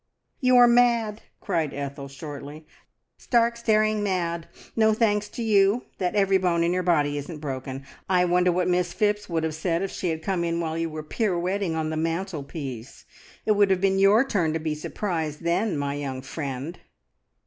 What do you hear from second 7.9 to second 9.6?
I wonder what Miss Phipps would have